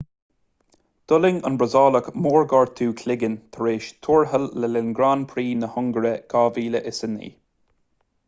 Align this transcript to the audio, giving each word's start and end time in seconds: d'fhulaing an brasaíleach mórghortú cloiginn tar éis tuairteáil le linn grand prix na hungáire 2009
d'fhulaing 1.11 1.35
an 1.49 1.57
brasaíleach 1.61 2.07
mórghortú 2.27 2.87
cloiginn 3.01 3.35
tar 3.57 3.69
éis 3.73 3.89
tuairteáil 4.07 4.49
le 4.63 4.69
linn 4.73 4.89
grand 5.01 5.29
prix 5.33 5.53
na 5.65 5.69
hungáire 5.75 6.15
2009 6.35 7.29